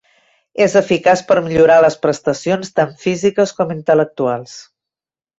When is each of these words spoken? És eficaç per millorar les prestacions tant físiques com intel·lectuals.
És 0.65 0.75
eficaç 0.79 1.19
per 1.31 1.35
millorar 1.47 1.75
les 1.85 1.97
prestacions 2.05 2.73
tant 2.79 2.95
físiques 3.03 3.53
com 3.59 3.75
intel·lectuals. 3.75 4.57